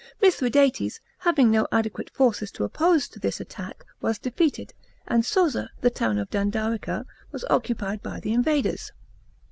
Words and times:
Mithradates, 0.19 0.99
having 1.19 1.51
no 1.51 1.67
adequate 1.71 2.09
forces 2.09 2.49
to 2.49 2.63
oppose 2.63 3.07
to 3.07 3.19
this 3.19 3.39
attack, 3.39 3.85
was 4.01 4.17
defeated, 4.17 4.73
and 5.07 5.21
Soza, 5.21 5.69
the 5.81 5.91
town 5.91 6.17
of 6.17 6.31
Dandarica, 6.31 7.05
was 7.31 7.45
occupied 7.51 8.01
by 8.01 8.19
the 8.19 8.33
invaders. 8.33 8.93